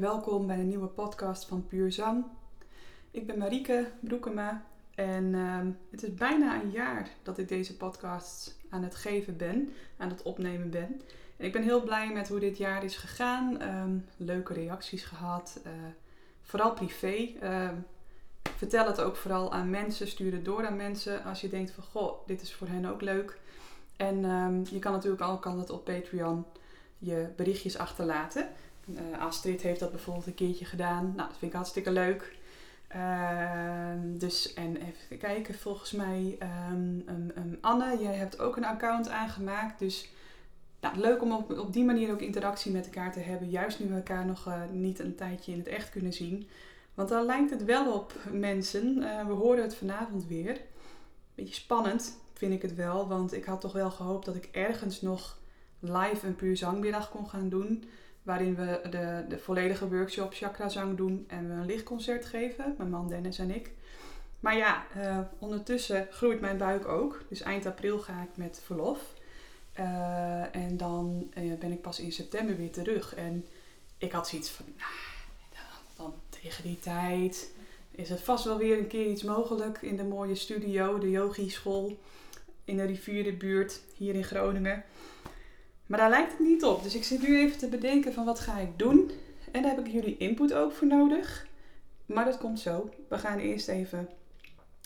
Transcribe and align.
welkom 0.00 0.46
bij 0.46 0.58
een 0.58 0.68
nieuwe 0.68 0.86
podcast 0.86 1.44
van 1.44 1.66
Puur 1.66 1.92
Zang. 1.92 2.24
Ik 3.10 3.26
ben 3.26 3.38
Marieke 3.38 3.90
Broekema 4.00 4.64
en 4.94 5.34
ehm, 5.34 5.70
het 5.90 6.02
is 6.02 6.14
bijna 6.14 6.62
een 6.62 6.70
jaar 6.70 7.08
dat 7.22 7.38
ik 7.38 7.48
deze 7.48 7.76
podcast 7.76 8.58
aan 8.70 8.82
het 8.82 8.94
geven 8.94 9.36
ben, 9.36 9.72
aan 9.96 10.08
het 10.08 10.22
opnemen 10.22 10.70
ben. 10.70 11.00
En 11.36 11.46
ik 11.46 11.52
ben 11.52 11.62
heel 11.62 11.82
blij 11.82 12.12
met 12.12 12.28
hoe 12.28 12.40
dit 12.40 12.56
jaar 12.56 12.84
is 12.84 12.96
gegaan. 12.96 13.60
Ehm, 13.60 13.98
leuke 14.16 14.52
reacties 14.52 15.02
gehad, 15.02 15.60
uh, 15.66 15.72
vooral 16.42 16.72
privé. 16.72 17.28
Ehm, 17.40 17.74
vertel 18.56 18.86
het 18.86 19.00
ook 19.00 19.16
vooral 19.16 19.52
aan 19.52 19.70
mensen, 19.70 20.08
stuur 20.08 20.32
het 20.32 20.44
door 20.44 20.66
aan 20.66 20.76
mensen 20.76 21.24
als 21.24 21.40
je 21.40 21.48
denkt 21.48 21.70
van 21.70 21.84
goh, 21.84 22.26
dit 22.26 22.42
is 22.42 22.54
voor 22.54 22.68
hen 22.68 22.84
ook 22.84 23.00
leuk. 23.00 23.38
En 23.96 24.20
je 24.70 24.78
kan 24.78 24.92
natuurlijk 24.92 25.22
ook 25.22 25.46
altijd 25.46 25.70
op 25.70 25.84
Patreon 25.84 26.44
je 27.00 27.28
berichtjes 27.36 27.78
achterlaten. 27.78 28.48
Uh, 28.94 29.18
Astrid 29.18 29.62
heeft 29.62 29.80
dat 29.80 29.90
bijvoorbeeld 29.90 30.26
een 30.26 30.34
keertje 30.34 30.64
gedaan. 30.64 31.04
Nou, 31.16 31.28
dat 31.28 31.38
vind 31.38 31.50
ik 31.50 31.56
hartstikke 31.56 31.90
leuk. 31.90 32.38
Uh, 32.96 33.90
dus, 34.04 34.54
en 34.54 34.76
even 34.76 35.18
kijken, 35.18 35.54
volgens 35.54 35.92
mij, 35.92 36.38
um, 36.72 37.04
Anne, 37.60 37.98
jij 38.00 38.14
hebt 38.14 38.40
ook 38.40 38.56
een 38.56 38.64
account 38.64 39.08
aangemaakt. 39.08 39.78
Dus 39.78 40.10
nou, 40.80 40.98
leuk 40.98 41.22
om 41.22 41.32
op, 41.32 41.72
die 41.72 41.84
manier 41.84 42.12
ook 42.12 42.20
interactie 42.20 42.72
met 42.72 42.84
elkaar 42.84 43.12
te 43.12 43.20
hebben. 43.20 43.48
Juist 43.48 43.80
nu 43.80 43.88
we 43.88 43.94
elkaar 43.94 44.26
nog 44.26 44.46
uh, 44.46 44.62
niet 44.72 44.98
een 44.98 45.14
tijdje 45.14 45.52
in 45.52 45.58
het 45.58 45.66
echt 45.66 45.90
kunnen 45.90 46.12
zien. 46.12 46.48
Want 46.94 47.08
dan 47.08 47.26
lijkt 47.26 47.50
het 47.50 47.64
wel 47.64 47.92
op 47.92 48.12
mensen. 48.32 48.96
Uh, 48.96 49.26
we 49.26 49.32
horen 49.32 49.62
het 49.62 49.74
vanavond 49.74 50.26
weer. 50.26 50.60
Beetje 51.34 51.54
spannend 51.54 52.18
vind 52.34 52.52
ik 52.52 52.62
het 52.62 52.74
wel. 52.74 53.08
Want 53.08 53.32
ik 53.32 53.44
had 53.44 53.60
toch 53.60 53.72
wel 53.72 53.90
gehoopt 53.90 54.24
dat 54.24 54.36
ik 54.36 54.48
ergens 54.52 55.00
nog 55.00 55.38
live 55.78 56.26
een 56.26 56.36
puur 56.36 56.56
zangmiddag 56.56 57.10
kon 57.10 57.28
gaan 57.28 57.48
doen 57.48 57.84
waarin 58.22 58.54
we 58.54 58.80
de, 58.90 59.24
de 59.28 59.38
volledige 59.38 59.88
workshop 59.88 60.34
chakra 60.34 60.68
zang 60.68 60.96
doen 60.96 61.24
en 61.28 61.48
we 61.48 61.54
een 61.54 61.66
lichtconcert 61.66 62.24
geven, 62.24 62.74
mijn 62.78 62.90
man 62.90 63.08
Dennis 63.08 63.38
en 63.38 63.50
ik. 63.50 63.70
Maar 64.40 64.56
ja, 64.56 64.86
uh, 64.96 65.18
ondertussen 65.38 66.06
groeit 66.10 66.40
mijn 66.40 66.56
buik 66.56 66.88
ook. 66.88 67.22
Dus 67.28 67.40
eind 67.40 67.66
april 67.66 67.98
ga 67.98 68.22
ik 68.22 68.36
met 68.36 68.60
verlof. 68.64 69.00
Uh, 69.78 70.54
en 70.54 70.76
dan 70.76 71.30
uh, 71.38 71.58
ben 71.58 71.72
ik 71.72 71.80
pas 71.80 72.00
in 72.00 72.12
september 72.12 72.56
weer 72.56 72.70
terug. 72.70 73.14
En 73.14 73.46
ik 73.98 74.12
had 74.12 74.28
zoiets 74.28 74.50
van, 74.50 74.66
nou, 74.76 74.92
dan 75.96 76.14
tegen 76.28 76.62
die 76.62 76.78
tijd 76.78 77.50
is 77.90 78.08
het 78.08 78.20
vast 78.20 78.44
wel 78.44 78.58
weer 78.58 78.78
een 78.78 78.86
keer 78.86 79.06
iets 79.06 79.22
mogelijk 79.22 79.82
in 79.82 79.96
de 79.96 80.04
mooie 80.04 80.34
studio, 80.34 80.98
de 80.98 81.10
yogi 81.10 81.50
school 81.50 81.98
in 82.64 82.76
de 82.76 82.84
rivierenbuurt 82.84 83.80
hier 83.96 84.14
in 84.14 84.24
Groningen. 84.24 84.84
Maar 85.90 85.98
daar 85.98 86.10
lijkt 86.10 86.32
het 86.32 86.40
niet 86.40 86.64
op. 86.64 86.82
Dus 86.82 86.94
ik 86.94 87.04
zit 87.04 87.22
nu 87.22 87.38
even 87.38 87.58
te 87.58 87.68
bedenken 87.68 88.12
van 88.12 88.24
wat 88.24 88.40
ga 88.40 88.58
ik 88.58 88.78
doen. 88.78 89.10
En 89.52 89.62
daar 89.62 89.74
heb 89.74 89.86
ik 89.86 89.92
jullie 89.92 90.16
input 90.16 90.52
ook 90.52 90.72
voor 90.72 90.86
nodig. 90.86 91.46
Maar 92.06 92.24
dat 92.24 92.38
komt 92.38 92.60
zo. 92.60 92.90
We 93.08 93.18
gaan 93.18 93.38
eerst 93.38 93.68
even 93.68 94.08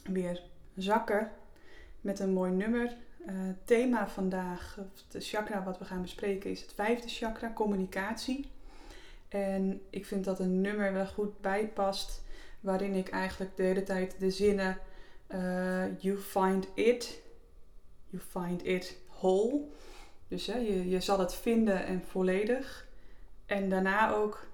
weer 0.05 0.43
zakken 0.75 1.31
met 2.01 2.19
een 2.19 2.33
mooi 2.33 2.53
nummer. 2.53 2.97
Uh, 3.27 3.33
thema 3.65 4.09
vandaag, 4.09 4.79
de 5.09 5.21
chakra 5.21 5.65
wat 5.65 5.79
we 5.79 5.85
gaan 5.85 6.03
bespreken, 6.03 6.51
is 6.51 6.61
het 6.61 6.73
vijfde 6.75 7.09
chakra, 7.09 7.53
communicatie. 7.53 8.49
En 9.29 9.81
ik 9.91 10.07
vind 10.07 10.25
dat 10.25 10.39
een 10.39 10.61
nummer 10.61 10.93
wel 10.93 11.07
goed 11.07 11.41
bijpast, 11.41 12.23
waarin 12.61 12.95
ik 12.95 13.09
eigenlijk 13.09 13.57
de 13.57 13.63
hele 13.63 13.83
tijd 13.83 14.15
de 14.19 14.31
zinnen 14.31 14.79
uh, 15.29 16.01
You 16.01 16.19
find 16.19 16.69
it, 16.75 17.23
you 18.11 18.23
find 18.31 18.67
it 18.67 18.97
whole 19.21 19.61
dus 20.35 20.45
je 20.91 21.01
zal 21.01 21.19
het 21.19 21.35
vinden 21.35 21.87
en 21.87 22.03
volledig. 22.07 22.87
En 23.47 23.69
daarna 23.69 24.15
ook, 24.15 24.47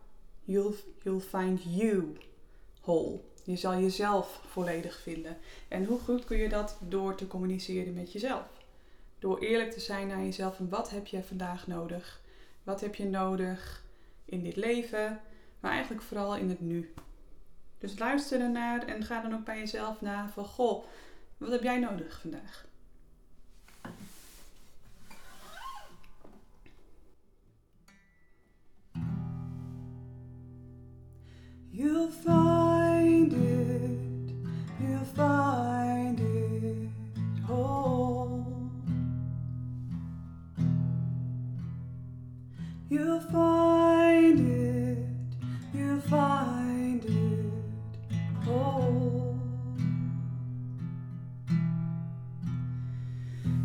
you'll, 0.44 0.75
you'll 1.03 1.21
find 1.21 1.60
you 1.65 2.16
whole. 2.81 3.21
Je 3.44 3.56
zal 3.56 3.78
jezelf 3.78 4.41
volledig 4.47 5.00
vinden. 5.00 5.37
En 5.69 5.84
hoe 5.84 5.99
goed 5.99 6.25
kun 6.25 6.37
je 6.37 6.49
dat 6.49 6.77
door 6.81 7.15
te 7.15 7.27
communiceren 7.27 7.94
met 7.94 8.12
jezelf? 8.12 8.47
Door 9.19 9.38
eerlijk 9.38 9.71
te 9.71 9.81
zijn 9.81 10.06
naar 10.06 10.22
jezelf 10.22 10.59
en 10.59 10.69
wat 10.69 10.91
heb 10.91 11.06
je 11.06 11.22
vandaag 11.22 11.66
nodig? 11.66 12.21
Wat 12.62 12.81
heb 12.81 12.94
je 12.94 13.04
nodig 13.04 13.84
in 14.25 14.43
dit 14.43 14.56
leven? 14.56 15.21
Maar 15.60 15.71
eigenlijk 15.71 16.03
vooral 16.03 16.37
in 16.37 16.49
het 16.49 16.60
nu. 16.60 16.93
Dus 17.78 17.99
luister 17.99 18.41
ernaar 18.41 18.87
en 18.87 19.04
ga 19.04 19.21
dan 19.21 19.34
ook 19.34 19.44
bij 19.44 19.59
jezelf 19.59 20.00
na 20.00 20.28
van 20.28 20.44
goh, 20.44 20.84
wat 21.38 21.50
heb 21.50 21.62
jij 21.62 21.78
nodig 21.78 22.21
vandaag? 22.21 22.69
You'll 31.82 32.10
find 32.10 33.32
it, 33.32 34.34
you'll 34.82 35.04
find 35.16 36.20
it 36.20 36.91
whole. 37.46 38.70
You'll 42.91 43.20
find 43.20 44.41
it, 44.41 44.98
you'll 45.72 46.00
find 46.02 47.02
it 47.02 48.44
whole. 48.44 49.41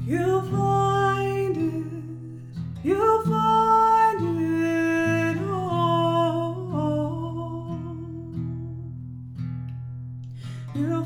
You'll 0.05 0.41
find 0.41 0.74
You'll 10.75 11.05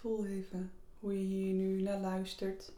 Voel 0.00 0.26
even 0.26 0.72
hoe 1.00 1.18
je 1.18 1.24
hier 1.24 1.54
nu 1.54 1.82
naar 1.82 1.98
luistert. 1.98 2.72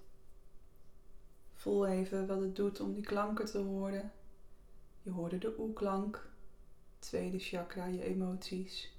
Voel 1.55 1.87
even 1.87 2.27
wat 2.27 2.41
het 2.41 2.57
doet 2.57 2.81
om 2.81 2.95
die 2.95 3.03
klanken 3.03 3.47
te 3.47 3.59
horen. 3.59 4.13
Je 5.03 5.11
hoorde 5.11 5.39
de 5.39 5.55
oe-klank, 5.59 6.29
tweede 6.99 7.39
chakra, 7.39 7.87
je 7.87 8.03
emoties. 8.03 8.93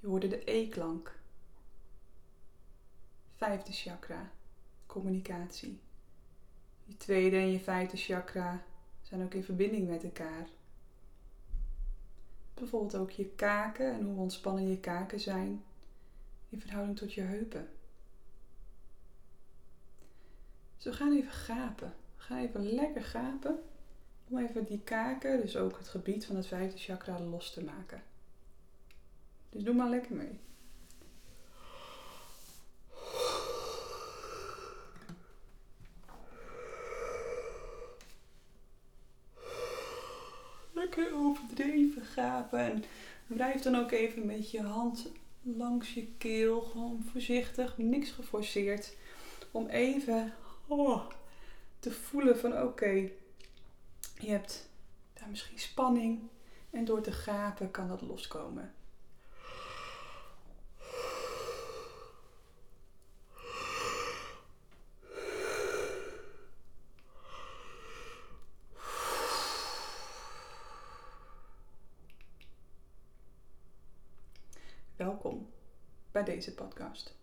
Je 0.00 0.06
hoorde 0.06 0.28
de 0.28 0.50
e-klank, 0.50 1.18
vijfde 3.36 3.72
chakra, 3.72 4.30
communicatie. 4.86 5.80
Je 6.84 6.96
tweede 6.96 7.36
en 7.36 7.50
je 7.50 7.60
vijfde 7.60 7.96
chakra 7.96 8.62
zijn 9.02 9.22
ook 9.22 9.34
in 9.34 9.44
verbinding 9.44 9.88
met 9.88 10.04
elkaar. 10.04 10.48
Bijvoorbeeld 12.54 12.96
ook 12.96 13.10
je 13.10 13.26
kaken 13.26 13.92
en 13.92 14.04
hoe 14.04 14.18
ontspannen 14.18 14.68
je 14.68 14.80
kaken 14.80 15.20
zijn 15.20 15.62
in 16.48 16.60
verhouding 16.60 16.96
tot 16.98 17.12
je 17.12 17.20
heupen. 17.20 17.68
We 20.82 20.92
gaan 20.92 21.12
even 21.12 21.32
gapen. 21.32 21.94
Gaan 22.16 22.38
even 22.38 22.72
lekker 22.72 23.02
gapen 23.02 23.58
om 24.28 24.38
even 24.38 24.64
die 24.64 24.80
kaken, 24.84 25.40
dus 25.40 25.56
ook 25.56 25.78
het 25.78 25.88
gebied 25.88 26.26
van 26.26 26.36
het 26.36 26.46
vijfde 26.46 26.78
chakra, 26.78 27.20
los 27.20 27.52
te 27.52 27.64
maken. 27.64 28.02
Dus 29.50 29.62
doe 29.62 29.74
maar 29.74 29.88
lekker 29.88 30.16
mee. 30.16 30.40
Lekker 40.72 41.14
overdreven 41.14 42.04
gapen. 42.04 42.58
En 42.58 42.84
wrijf 43.26 43.62
dan 43.62 43.76
ook 43.76 43.90
even 43.90 44.26
met 44.26 44.50
je 44.50 44.62
hand 44.62 45.10
langs 45.56 45.94
je 45.94 46.06
keel. 46.18 46.60
Gewoon 46.60 47.04
voorzichtig, 47.12 47.78
niks 47.78 48.10
geforceerd. 48.10 48.96
Om 49.50 49.66
even 49.66 50.34
oh, 50.66 51.06
te 51.78 51.90
voelen 51.90 52.38
van 52.38 52.62
oké, 52.62 53.10
je 54.18 54.30
hebt 54.30 54.68
daar 55.12 55.28
misschien 55.28 55.58
spanning. 55.58 56.20
En 56.70 56.84
door 56.84 57.00
te 57.00 57.12
gapen 57.12 57.70
kan 57.70 57.88
dat 57.88 58.02
loskomen. 58.02 58.72
Welkom 74.96 75.50
bij 76.10 76.24
deze 76.38 76.54
podcast. 76.54 77.14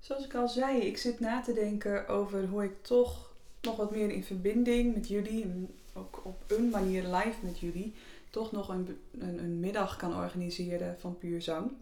Zoals 0.00 0.24
ik 0.24 0.34
al 0.34 0.48
zei, 0.48 0.78
ik 0.78 0.96
zit 0.96 1.20
na 1.20 1.40
te 1.40 1.52
denken 1.52 2.08
over 2.08 2.48
hoe 2.48 2.64
ik 2.64 2.82
toch 2.82 3.32
nog 3.60 3.76
wat 3.76 3.90
meer 3.90 4.10
in 4.10 4.24
verbinding 4.24 4.94
met 4.94 5.08
jullie, 5.08 5.68
ook 5.92 6.20
op 6.24 6.44
een 6.46 6.68
manier 6.68 7.02
live 7.02 7.38
met 7.42 7.58
jullie, 7.58 7.94
toch 8.30 8.52
nog 8.52 8.68
een, 8.68 8.98
een, 9.18 9.38
een 9.38 9.60
middag 9.60 9.96
kan 9.96 10.16
organiseren 10.16 11.00
van 11.00 11.18
puur 11.18 11.42
zang. 11.42 11.72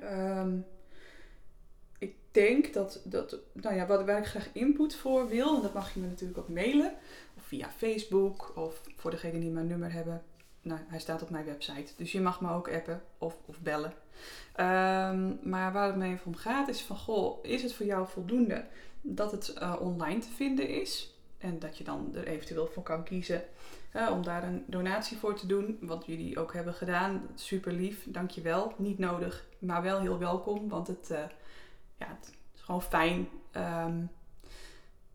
Ehm, 0.00 0.58
denk 2.32 2.72
dat, 2.72 3.00
dat 3.04 3.36
nou 3.52 3.74
ja, 3.74 3.86
waar 3.86 4.18
ik 4.18 4.26
graag 4.26 4.48
input 4.52 4.94
voor 4.94 5.28
wil, 5.28 5.56
en 5.56 5.62
dat 5.62 5.74
mag 5.74 5.94
je 5.94 6.00
me 6.00 6.06
natuurlijk 6.06 6.38
ook 6.38 6.48
mailen, 6.48 6.94
of 7.36 7.42
via 7.42 7.70
Facebook, 7.70 8.52
of 8.56 8.82
voor 8.96 9.10
degenen 9.10 9.40
die 9.40 9.50
mijn 9.50 9.66
nummer 9.66 9.92
hebben, 9.92 10.22
nou, 10.62 10.80
hij 10.86 10.98
staat 10.98 11.22
op 11.22 11.30
mijn 11.30 11.44
website. 11.44 11.92
Dus 11.96 12.12
je 12.12 12.20
mag 12.20 12.40
me 12.40 12.50
ook 12.50 12.68
appen 12.68 13.02
of, 13.18 13.36
of 13.46 13.60
bellen. 13.60 13.92
Um, 14.56 15.38
maar 15.42 15.72
waar 15.72 15.86
het 15.86 15.96
me 15.96 16.06
even 16.06 16.26
om 16.26 16.36
gaat 16.36 16.68
is 16.68 16.82
van, 16.82 16.96
goh, 16.96 17.38
is 17.44 17.62
het 17.62 17.74
voor 17.74 17.86
jou 17.86 18.08
voldoende 18.08 18.64
dat 19.00 19.32
het 19.32 19.54
uh, 19.58 19.76
online 19.80 20.20
te 20.20 20.28
vinden 20.28 20.68
is? 20.68 21.14
En 21.38 21.58
dat 21.58 21.78
je 21.78 21.84
dan 21.84 22.10
er 22.14 22.26
eventueel 22.26 22.66
voor 22.66 22.82
kan 22.82 23.04
kiezen 23.04 23.44
uh, 23.96 24.10
om 24.12 24.22
daar 24.22 24.44
een 24.44 24.64
donatie 24.66 25.16
voor 25.16 25.34
te 25.34 25.46
doen. 25.46 25.78
Wat 25.80 26.06
jullie 26.06 26.38
ook 26.38 26.52
hebben 26.52 26.74
gedaan. 26.74 27.26
Super 27.34 27.72
lief, 27.72 28.04
dankjewel. 28.06 28.72
Niet 28.76 28.98
nodig, 28.98 29.46
maar 29.58 29.82
wel 29.82 30.00
heel 30.00 30.18
welkom. 30.18 30.68
Want 30.68 30.86
het, 30.86 31.08
uh, 31.12 31.18
ja, 32.02 32.16
het 32.20 32.32
is 32.54 32.60
gewoon 32.60 32.82
fijn. 32.82 33.28
Um, 33.56 34.10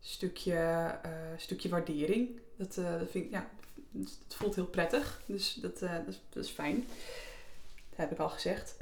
stukje, 0.00 0.94
stukje 1.36 1.68
waardering. 1.68 2.40
Dat, 2.56 2.74
dat 2.74 3.10
vind 3.10 3.24
ik, 3.24 3.30
ja, 3.30 3.48
het 3.92 4.34
voelt 4.34 4.54
heel 4.54 4.66
prettig. 4.66 5.22
Dus 5.26 5.54
dat, 5.54 5.82
uh, 5.82 5.92
dat, 5.92 6.06
is, 6.08 6.20
dat, 6.28 6.44
is, 6.44 6.50
fijn. 6.50 6.86
Dat 7.88 7.98
heb 7.98 8.12
ik 8.12 8.18
al 8.18 8.28
gezegd. 8.28 8.76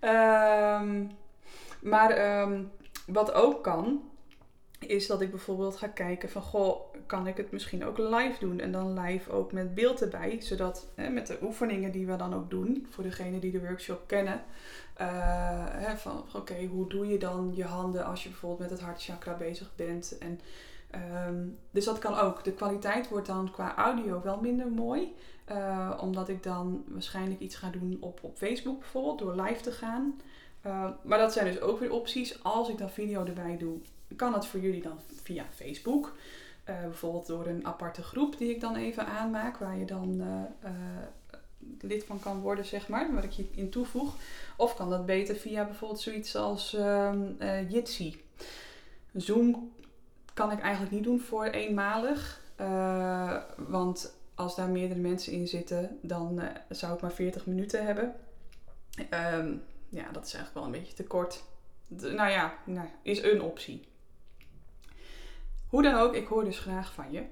um, 0.00 1.10
maar 1.92 2.40
um, 2.40 2.70
wat 3.06 3.32
ook 3.32 3.62
kan, 3.62 4.10
is 4.78 5.06
dat 5.06 5.20
ik 5.20 5.30
bijvoorbeeld 5.30 5.76
ga 5.76 5.88
kijken 5.88 6.30
van, 6.30 6.42
goh, 6.42 6.91
kan 7.06 7.26
ik 7.26 7.36
het 7.36 7.50
misschien 7.50 7.84
ook 7.84 7.98
live 7.98 8.36
doen? 8.40 8.60
En 8.60 8.72
dan 8.72 9.00
live 9.00 9.30
ook 9.30 9.52
met 9.52 9.74
beeld 9.74 10.02
erbij, 10.02 10.40
zodat 10.40 10.88
hè, 10.94 11.08
met 11.08 11.26
de 11.26 11.38
oefeningen 11.42 11.92
die 11.92 12.06
we 12.06 12.16
dan 12.16 12.34
ook 12.34 12.50
doen, 12.50 12.86
voor 12.90 13.04
degenen 13.04 13.40
die 13.40 13.52
de 13.52 13.60
workshop 13.60 14.02
kennen, 14.06 14.42
uh, 15.00 15.06
hè, 15.68 15.96
van 15.96 16.24
oké, 16.34 16.64
hoe 16.64 16.88
doe 16.88 17.06
je 17.06 17.18
dan 17.18 17.52
je 17.54 17.64
handen 17.64 18.04
als 18.04 18.22
je 18.22 18.28
bijvoorbeeld 18.28 18.60
met 18.60 18.70
het 18.70 18.80
hartchakra 18.80 19.36
bezig 19.36 19.70
bent? 19.76 20.18
En 20.18 20.40
Um, 21.26 21.58
dus 21.70 21.84
dat 21.84 21.98
kan 21.98 22.14
ook. 22.14 22.44
De 22.44 22.52
kwaliteit 22.52 23.08
wordt 23.08 23.26
dan 23.26 23.50
qua 23.50 23.76
audio 23.76 24.20
wel 24.22 24.40
minder 24.40 24.68
mooi. 24.68 25.14
Uh, 25.50 25.98
omdat 26.00 26.28
ik 26.28 26.42
dan 26.42 26.84
waarschijnlijk 26.88 27.40
iets 27.40 27.56
ga 27.56 27.70
doen 27.70 27.96
op, 28.00 28.18
op 28.22 28.36
Facebook 28.36 28.78
bijvoorbeeld, 28.78 29.18
door 29.18 29.44
live 29.44 29.62
te 29.62 29.72
gaan. 29.72 30.20
Uh, 30.66 30.88
maar 31.02 31.18
dat 31.18 31.32
zijn 31.32 31.46
dus 31.46 31.60
ook 31.60 31.78
weer 31.78 31.92
opties. 31.92 32.42
Als 32.42 32.68
ik 32.68 32.78
dan 32.78 32.90
video 32.90 33.24
erbij 33.24 33.56
doe, 33.56 33.78
kan 34.16 34.34
het 34.34 34.46
voor 34.46 34.60
jullie 34.60 34.82
dan 34.82 34.98
via 35.22 35.44
Facebook. 35.54 36.12
Uh, 36.68 36.80
bijvoorbeeld 36.82 37.26
door 37.26 37.46
een 37.46 37.66
aparte 37.66 38.02
groep 38.02 38.38
die 38.38 38.50
ik 38.50 38.60
dan 38.60 38.76
even 38.76 39.06
aanmaak, 39.06 39.56
waar 39.56 39.78
je 39.78 39.84
dan 39.84 40.22
lid 41.80 42.04
van 42.04 42.20
kan 42.20 42.40
worden, 42.40 42.64
zeg 42.64 42.88
maar, 42.88 43.14
waar 43.14 43.24
ik 43.24 43.30
je 43.30 43.48
in 43.54 43.70
toevoeg. 43.70 44.14
Of 44.56 44.74
kan 44.74 44.90
dat 44.90 45.06
beter 45.06 45.34
via 45.34 45.64
bijvoorbeeld 45.64 46.00
zoiets 46.00 46.36
als 46.36 46.76
Jitsi. 47.68 48.24
Zoom 49.12 49.72
kan 50.34 50.50
ik 50.50 50.60
eigenlijk 50.60 50.92
niet 50.92 51.04
doen 51.04 51.20
voor 51.20 51.44
eenmalig. 51.44 52.40
Want 53.56 54.14
als 54.34 54.56
daar 54.56 54.68
meerdere 54.68 55.00
mensen 55.00 55.32
in 55.32 55.48
zitten, 55.48 55.98
dan 56.02 56.42
zou 56.68 56.94
ik 56.94 57.00
maar 57.00 57.12
40 57.12 57.46
minuten 57.46 57.84
hebben. 57.84 58.14
Um, 59.34 59.62
ja, 59.88 60.10
dat 60.12 60.26
is 60.26 60.34
eigenlijk 60.34 60.54
wel 60.54 60.64
een 60.64 60.80
beetje 60.80 60.94
te 60.94 61.04
kort. 61.04 61.42
Nou 61.88 62.30
ja, 62.30 62.54
nou, 62.64 62.88
is 63.02 63.22
een 63.22 63.42
optie. 63.42 63.84
Hoe 65.72 65.82
dan 65.82 65.94
ook, 65.94 66.14
ik 66.14 66.26
hoor 66.26 66.44
dus 66.44 66.58
graag 66.58 66.92
van 66.92 67.12
je. 67.12 67.24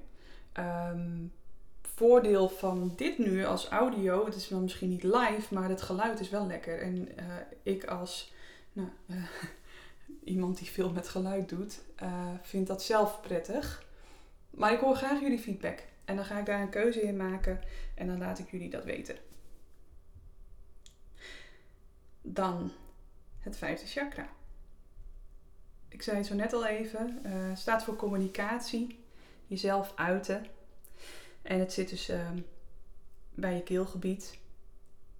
Um, 0.93 1.33
voordeel 1.81 2.49
van 2.49 2.93
dit 2.95 3.17
nu 3.17 3.45
als 3.45 3.67
audio, 3.67 4.25
het 4.25 4.35
is 4.35 4.49
wel 4.49 4.59
misschien 4.59 4.89
niet 4.89 5.03
live, 5.03 5.53
maar 5.53 5.69
het 5.69 5.81
geluid 5.81 6.19
is 6.19 6.29
wel 6.29 6.47
lekker. 6.47 6.81
En 6.81 6.95
uh, 6.97 7.23
ik 7.63 7.85
als 7.85 8.33
nou, 8.73 8.89
iemand 10.23 10.57
die 10.57 10.67
veel 10.67 10.91
met 10.91 11.07
geluid 11.07 11.49
doet, 11.49 11.81
uh, 12.03 12.29
vindt 12.41 12.67
dat 12.67 12.83
zelf 12.83 13.21
prettig. 13.21 13.85
Maar 14.49 14.73
ik 14.73 14.79
hoor 14.79 14.95
graag 14.95 15.19
jullie 15.19 15.39
feedback. 15.39 15.83
En 16.05 16.15
dan 16.15 16.25
ga 16.25 16.39
ik 16.39 16.45
daar 16.45 16.61
een 16.61 16.69
keuze 16.69 17.01
in 17.01 17.17
maken 17.17 17.59
en 17.95 18.07
dan 18.07 18.17
laat 18.17 18.39
ik 18.39 18.51
jullie 18.51 18.69
dat 18.69 18.83
weten. 18.83 19.15
Dan 22.21 22.71
het 23.39 23.57
vijfde 23.57 23.87
chakra. 23.87 24.29
Ik 25.91 26.01
zei 26.01 26.17
het 26.17 26.25
zo 26.25 26.35
net 26.35 26.53
al 26.53 26.65
even, 26.65 27.19
uh, 27.25 27.55
staat 27.55 27.83
voor 27.83 27.95
communicatie, 27.95 28.99
jezelf 29.47 29.93
uiten. 29.95 30.45
En 31.41 31.59
het 31.59 31.73
zit 31.73 31.89
dus 31.89 32.09
uh, 32.09 32.29
bij 33.33 33.55
je 33.55 33.63
keelgebied. 33.63 34.39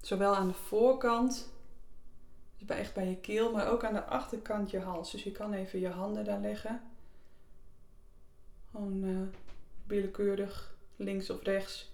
Zowel 0.02 0.36
aan 0.36 0.48
de 0.48 0.54
voorkant 0.54 1.50
dus 2.58 2.68
bij, 2.68 2.78
echt 2.78 2.94
bij 2.94 3.10
je 3.10 3.18
keel, 3.18 3.52
maar 3.52 3.68
ook 3.68 3.84
aan 3.84 3.94
de 3.94 4.04
achterkant 4.04 4.72
je 4.72 4.80
hals. 4.80 5.12
Dus 5.12 5.24
je 5.24 5.32
kan 5.32 5.54
even 5.54 5.80
je 5.80 5.90
handen 5.90 6.26
daar 6.26 6.40
leggen. 6.40 6.82
Gewoon 8.72 9.04
uh, 9.04 9.22
willekeurig, 9.88 10.76
links 10.96 11.30
of 11.30 11.44
rechts. 11.44 11.92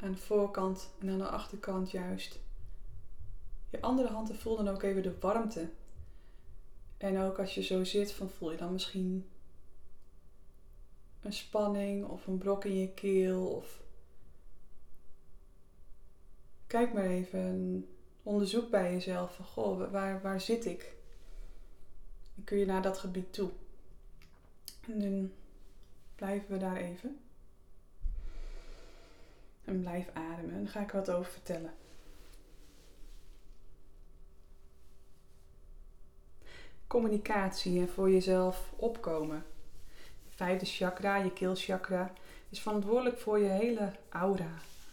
Aan 0.00 0.12
de 0.12 0.18
voorkant 0.18 0.90
en 1.00 1.10
aan 1.10 1.18
de 1.18 1.28
achterkant 1.28 1.90
juist. 1.90 2.38
Je 3.70 3.80
andere 3.80 4.08
handen 4.08 4.36
voel 4.36 4.56
dan 4.56 4.68
ook 4.68 4.82
even 4.82 5.02
de 5.02 5.18
warmte. 5.20 5.68
En 7.04 7.18
ook 7.18 7.38
als 7.38 7.54
je 7.54 7.62
zo 7.62 7.84
zit, 7.84 8.12
van 8.12 8.28
voel 8.30 8.50
je 8.50 8.56
dan 8.56 8.72
misschien 8.72 9.28
een 11.22 11.32
spanning 11.32 12.04
of 12.04 12.26
een 12.26 12.38
brok 12.38 12.64
in 12.64 12.76
je 12.78 12.88
keel. 12.88 13.46
Of 13.46 13.82
kijk 16.66 16.92
maar 16.92 17.04
even 17.04 17.86
onderzoek 18.22 18.70
bij 18.70 18.92
jezelf 18.92 19.36
goh, 19.36 19.90
waar, 19.90 20.22
waar 20.22 20.40
zit 20.40 20.64
ik? 20.64 20.96
Dan 22.34 22.44
kun 22.44 22.58
je 22.58 22.66
naar 22.66 22.82
dat 22.82 22.98
gebied 22.98 23.32
toe. 23.32 23.50
En 24.88 25.00
dan 25.00 25.32
blijven 26.14 26.50
we 26.52 26.58
daar 26.58 26.76
even. 26.76 27.20
En 29.64 29.80
blijf 29.80 30.10
ademen. 30.12 30.50
En 30.50 30.64
dan 30.64 30.68
ga 30.68 30.80
ik 30.80 30.90
wat 30.90 31.10
over 31.10 31.32
vertellen. 31.32 31.72
Communicatie 36.94 37.80
en 37.80 37.88
voor 37.88 38.10
jezelf 38.10 38.72
opkomen. 38.76 39.44
Je 40.24 40.30
vijfde 40.30 40.66
chakra, 40.66 41.16
je 41.16 41.32
keelchakra, 41.32 42.12
is 42.50 42.60
verantwoordelijk 42.60 43.18
voor 43.18 43.38
je 43.38 43.48
hele 43.48 43.92
aura. 44.08 44.50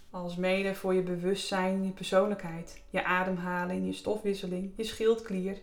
Als 0.09 0.35
mede 0.35 0.75
voor 0.75 0.93
je 0.93 1.01
bewustzijn, 1.01 1.83
je 1.83 1.91
persoonlijkheid, 1.91 2.83
je 2.89 3.03
ademhaling, 3.03 3.85
je 3.85 3.93
stofwisseling, 3.93 4.71
je 4.75 4.83
schildklier, 4.83 5.61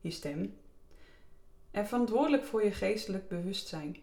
je 0.00 0.10
stem. 0.10 0.56
En 1.70 1.86
verantwoordelijk 1.86 2.44
voor 2.44 2.64
je 2.64 2.72
geestelijk 2.72 3.28
bewustzijn. 3.28 3.96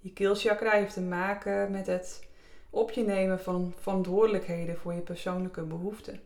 Je 0.00 0.12
keelchakra 0.12 0.70
heeft 0.70 0.94
te 0.94 1.00
maken 1.00 1.70
met 1.70 1.86
het 1.86 2.28
op 2.70 2.90
je 2.90 3.04
nemen 3.04 3.40
van 3.40 3.72
verantwoordelijkheden 3.76 4.76
voor 4.76 4.92
je 4.94 5.00
persoonlijke 5.00 5.62
behoeften. 5.62 6.20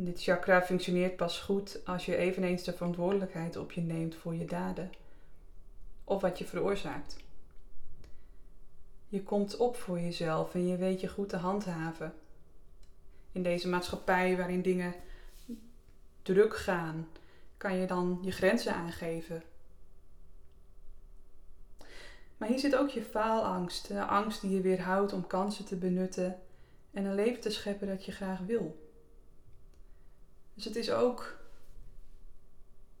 Dit 0.00 0.22
chakra 0.22 0.62
functioneert 0.62 1.16
pas 1.16 1.40
goed 1.40 1.80
als 1.84 2.06
je 2.06 2.16
eveneens 2.16 2.62
de 2.62 2.72
verantwoordelijkheid 2.72 3.56
op 3.56 3.72
je 3.72 3.80
neemt 3.80 4.14
voor 4.14 4.34
je 4.34 4.44
daden 4.44 4.90
of 6.04 6.20
wat 6.20 6.38
je 6.38 6.44
veroorzaakt. 6.44 7.16
Je 9.08 9.22
komt 9.22 9.56
op 9.56 9.76
voor 9.76 10.00
jezelf 10.00 10.54
en 10.54 10.66
je 10.66 10.76
weet 10.76 11.00
je 11.00 11.08
goed 11.08 11.28
te 11.28 11.36
handhaven. 11.36 12.14
In 13.32 13.42
deze 13.42 13.68
maatschappij 13.68 14.36
waarin 14.36 14.62
dingen 14.62 14.94
druk 16.22 16.56
gaan, 16.56 17.08
kan 17.56 17.76
je 17.76 17.86
dan 17.86 18.18
je 18.22 18.32
grenzen 18.32 18.74
aangeven. 18.74 19.42
Maar 22.36 22.48
hier 22.48 22.58
zit 22.58 22.76
ook 22.76 22.90
je 22.90 23.02
faalangst, 23.02 23.88
de 23.88 24.04
angst 24.04 24.40
die 24.40 24.50
je 24.50 24.60
weerhoudt 24.60 25.12
om 25.12 25.26
kansen 25.26 25.64
te 25.64 25.76
benutten 25.76 26.40
en 26.90 27.04
een 27.04 27.14
leven 27.14 27.40
te 27.40 27.50
scheppen 27.50 27.88
dat 27.88 28.04
je 28.04 28.12
graag 28.12 28.38
wil. 28.38 28.86
Dus 30.58 30.66
het 30.66 30.76
is 30.76 30.90
ook 30.90 31.36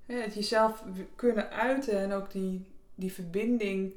het 0.06 0.34
jezelf 0.34 0.84
kunnen 1.14 1.50
uiten 1.50 1.98
en 1.98 2.12
ook 2.12 2.30
die, 2.30 2.66
die 2.94 3.12
verbinding 3.12 3.92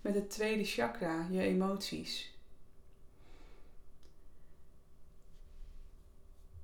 met 0.00 0.14
het 0.14 0.30
tweede 0.30 0.64
chakra, 0.64 1.26
je 1.30 1.40
emoties. 1.40 2.34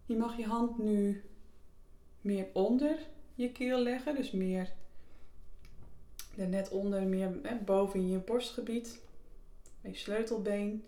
Je 0.06 0.16
mag 0.16 0.36
je 0.36 0.46
hand 0.46 0.78
nu 0.78 1.22
meer 2.20 2.46
onder 2.52 2.98
je 3.34 3.52
keel 3.52 3.78
leggen, 3.78 4.14
dus 4.14 4.30
meer 4.30 4.72
er 6.36 6.48
net 6.48 6.68
onder, 6.68 7.02
meer 7.02 7.40
boven 7.64 8.00
in 8.00 8.08
je 8.08 8.18
borstgebied, 8.18 9.00
je 9.80 9.94
sleutelbeen. 9.94 10.84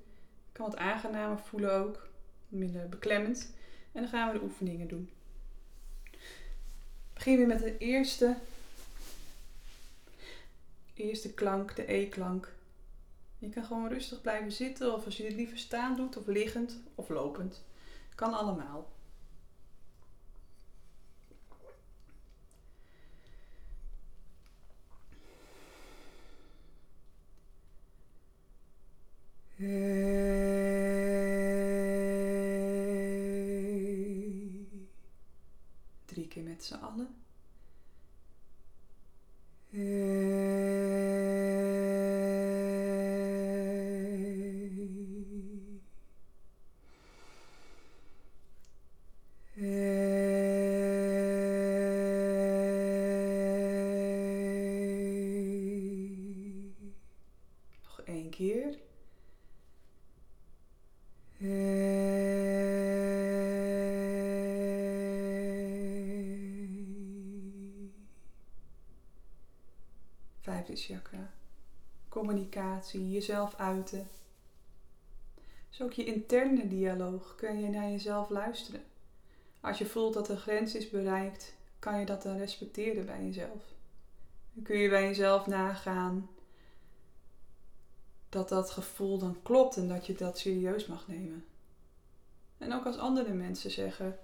Kan 0.53 0.67
wat 0.67 0.77
aangenamer 0.77 1.39
voelen 1.39 1.73
ook, 1.73 2.09
minder 2.49 2.89
beklemmend. 2.89 3.55
En 3.93 4.01
dan 4.01 4.11
gaan 4.11 4.33
we 4.33 4.39
de 4.39 4.45
oefeningen 4.45 4.89
doen. 4.89 5.11
Begin 7.21 7.37
weer 7.37 7.47
met 7.47 7.59
de 7.59 7.79
eerste 7.79 8.37
eerste 10.95 11.33
klank, 11.35 11.77
de 11.77 11.93
E-klank. 11.93 12.53
Je 13.39 13.49
kan 13.49 13.65
gewoon 13.65 13.89
rustig 13.89 14.21
blijven 14.21 14.53
zitten 14.53 14.95
of 14.95 15.05
als 15.05 15.17
je 15.17 15.25
het 15.25 15.33
liever 15.33 15.59
staan 15.59 15.97
doet 15.97 16.17
of 16.17 16.27
liggend 16.27 16.77
of 16.95 17.09
lopend. 17.09 17.63
Kan 18.15 18.33
allemaal. 18.35 18.93
Drie 29.57 30.00
met 36.61 36.69
z'n 36.69 36.85
allen. 36.85 37.09
Communicatie, 72.09 73.11
jezelf 73.11 73.55
uiten. 73.57 74.09
Dus 75.69 75.83
ook 75.83 75.93
je 75.93 76.05
interne 76.05 76.69
dialoog 76.69 77.35
kun 77.35 77.61
je 77.61 77.69
naar 77.69 77.91
jezelf 77.91 78.29
luisteren. 78.29 78.83
Als 79.61 79.79
je 79.79 79.87
voelt 79.87 80.15
dat 80.15 80.27
de 80.27 80.37
grens 80.37 80.75
is 80.75 80.91
bereikt, 80.91 81.55
kan 81.79 81.99
je 81.99 82.07
dat 82.07 82.23
dan 82.23 82.37
respecteren 82.37 83.07
bij 83.07 83.25
jezelf. 83.25 83.63
Dan 84.53 84.65
kun 84.65 84.79
je 84.79 84.89
bij 84.89 85.03
jezelf 85.03 85.47
nagaan 85.47 86.29
dat 88.29 88.49
dat 88.49 88.71
gevoel 88.71 89.19
dan 89.19 89.43
klopt 89.43 89.77
en 89.77 89.89
dat 89.89 90.07
je 90.07 90.15
dat 90.15 90.39
serieus 90.39 90.87
mag 90.87 91.09
nemen. 91.09 91.45
En 92.59 92.73
ook 92.73 92.87
als 92.87 92.99
andere 92.99 93.33
mensen 93.33 93.71
zeggen 93.71 94.19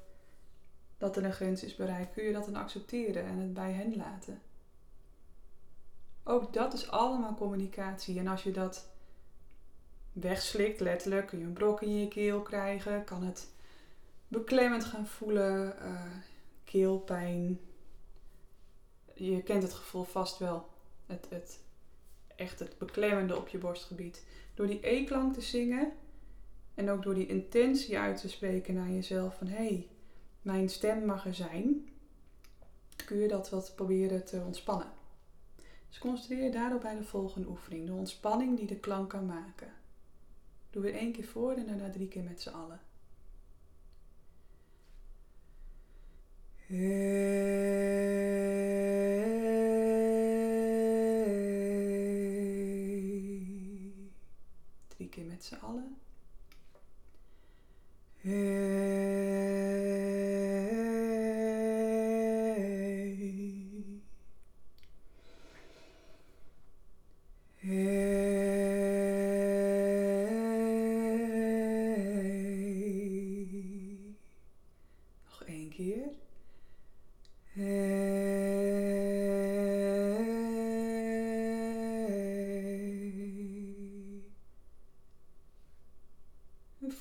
dat 0.98 1.16
er 1.16 1.24
een 1.24 1.32
grens 1.32 1.62
is 1.62 1.76
bereikt, 1.76 2.12
kun 2.12 2.24
je 2.24 2.32
dat 2.32 2.44
dan 2.44 2.56
accepteren 2.56 3.24
en 3.24 3.38
het 3.38 3.54
bij 3.54 3.72
hen 3.72 3.96
laten. 3.96 4.40
Ook 6.28 6.52
dat 6.52 6.72
is 6.72 6.90
allemaal 6.90 7.34
communicatie. 7.34 8.18
En 8.18 8.26
als 8.26 8.42
je 8.42 8.50
dat 8.50 8.88
wegslikt, 10.12 10.80
letterlijk, 10.80 11.26
kun 11.26 11.38
je 11.38 11.44
een 11.44 11.52
brok 11.52 11.82
in 11.82 11.98
je 12.00 12.08
keel 12.08 12.42
krijgen, 12.42 13.04
kan 13.04 13.22
het 13.22 13.48
beklemmend 14.28 14.84
gaan 14.84 15.06
voelen, 15.06 15.76
uh, 15.82 16.00
keelpijn. 16.64 17.60
Je 19.14 19.42
kent 19.42 19.62
het 19.62 19.72
gevoel 19.72 20.04
vast 20.04 20.38
wel. 20.38 20.68
Het, 21.06 21.26
het, 21.30 21.60
echt 22.36 22.58
het 22.58 22.78
beklemmende 22.78 23.36
op 23.36 23.48
je 23.48 23.58
borstgebied. 23.58 24.24
Door 24.54 24.66
die 24.66 24.88
E-klank 24.88 25.34
te 25.34 25.40
zingen 25.40 25.92
en 26.74 26.90
ook 26.90 27.02
door 27.02 27.14
die 27.14 27.26
intentie 27.26 27.98
uit 27.98 28.20
te 28.20 28.28
spreken 28.28 28.74
naar 28.74 28.90
jezelf 28.90 29.36
van 29.36 29.46
hé, 29.46 29.66
hey, 29.66 29.88
mijn 30.42 30.68
stem 30.68 31.04
mag 31.04 31.26
er 31.26 31.34
zijn, 31.34 31.88
kun 33.04 33.16
je 33.16 33.28
dat 33.28 33.50
wat 33.50 33.72
proberen 33.74 34.24
te 34.24 34.42
ontspannen. 34.46 34.94
Dus 35.96 36.04
concentreer 36.04 36.44
je 36.44 36.50
daarop 36.50 36.80
bij 36.80 36.94
de 36.94 37.04
volgende 37.04 37.48
oefening, 37.48 37.86
de 37.86 37.92
ontspanning 37.92 38.56
die 38.56 38.66
de 38.66 38.76
klank 38.76 39.10
kan 39.10 39.26
maken. 39.26 39.72
Doe 40.70 40.82
weer 40.82 40.94
één 40.94 41.12
keer 41.12 41.24
voor 41.24 41.52
en 41.52 41.66
daarna 41.66 41.90
drie 41.90 42.08
keer 42.08 42.22
met 42.22 42.40
z'n 42.40 42.48
allen. 42.48 42.80
Drie 54.88 55.08
keer 55.08 55.24
met 55.24 55.44
z'n 55.44 55.54
allen. 55.54 55.96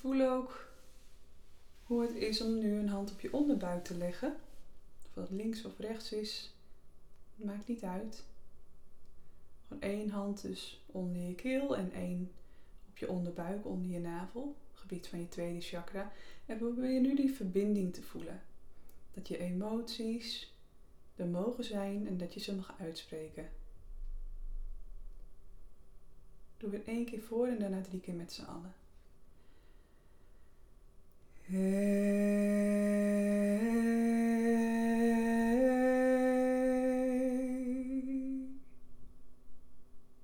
Voel 0.05 0.29
ook 0.29 0.67
hoe 1.83 2.01
het 2.01 2.15
is 2.15 2.41
om 2.41 2.57
nu 2.57 2.71
een 2.71 2.89
hand 2.89 3.11
op 3.11 3.19
je 3.19 3.33
onderbuik 3.33 3.83
te 3.83 3.97
leggen. 3.97 4.35
Of 5.05 5.13
dat 5.13 5.29
links 5.29 5.65
of 5.65 5.79
rechts 5.79 6.11
is, 6.11 6.53
maakt 7.35 7.67
niet 7.67 7.83
uit. 7.83 8.23
Gewoon 9.67 9.83
één 9.83 10.09
hand 10.09 10.41
dus 10.41 10.83
onder 10.85 11.21
je 11.21 11.35
keel 11.35 11.77
en 11.77 11.91
één 11.91 12.31
op 12.89 12.97
je 12.97 13.09
onderbuik, 13.09 13.65
onder 13.65 13.91
je 13.91 13.99
navel, 13.99 14.55
gebied 14.73 15.07
van 15.07 15.19
je 15.19 15.29
tweede 15.29 15.61
chakra. 15.61 16.11
En 16.45 16.57
probeer 16.57 17.01
nu 17.01 17.15
die 17.15 17.33
verbinding 17.33 17.93
te 17.93 18.01
voelen. 18.01 18.41
Dat 19.15 19.27
je 19.27 19.37
emoties 19.37 20.53
er 21.15 21.27
mogen 21.27 21.63
zijn 21.63 22.07
en 22.07 22.17
dat 22.17 22.33
je 22.33 22.39
ze 22.39 22.55
mag 22.55 22.73
uitspreken. 22.79 23.49
Doe 26.57 26.73
het 26.73 26.83
één 26.83 27.05
keer 27.05 27.21
voor 27.21 27.47
en 27.47 27.59
daarna 27.59 27.81
drie 27.81 27.99
keer 27.99 28.13
met 28.13 28.33
z'n 28.33 28.43
allen. 28.43 28.73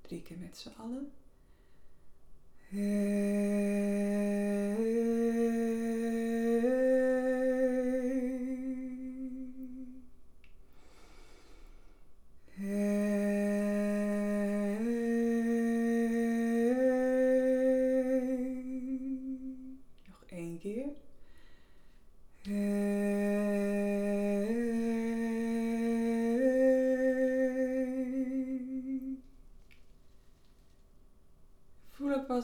Drie 0.01 0.21
keer 0.21 0.38
met 0.38 0.57
z'n 0.57 0.74
allen. 0.77 1.12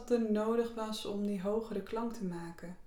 Er 0.10 0.32
nodig 0.32 0.74
was 0.74 1.06
om 1.06 1.26
die 1.26 1.42
hogere 1.42 1.82
klank 1.82 2.14
te 2.14 2.26
maken. 2.26 2.78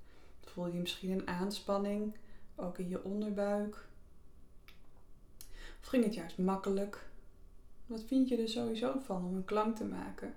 Voel 0.44 0.66
je 0.66 0.78
misschien 0.78 1.10
een 1.10 1.26
aanspanning, 1.26 2.16
ook 2.56 2.78
in 2.78 2.88
je 2.88 3.04
onderbuik? 3.04 3.88
Of 5.80 5.86
ging 5.86 6.04
het 6.04 6.14
juist 6.14 6.38
makkelijk? 6.38 7.08
Wat 7.86 8.02
vind 8.02 8.28
je 8.28 8.36
er 8.36 8.48
sowieso 8.48 8.98
van 8.98 9.24
om 9.24 9.36
een 9.36 9.44
klank 9.44 9.76
te 9.76 9.84
maken? 9.84 10.34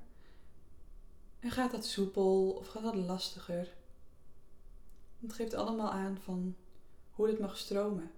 En 1.40 1.52
gaat 1.52 1.72
dat 1.72 1.86
soepel 1.86 2.50
of 2.50 2.68
gaat 2.68 2.84
dat 2.84 2.96
lastiger? 2.96 3.74
Het 5.20 5.34
geeft 5.34 5.54
allemaal 5.54 5.92
aan 5.92 6.18
van 6.18 6.56
hoe 7.12 7.28
het 7.28 7.40
mag 7.40 7.58
stromen. 7.58 8.12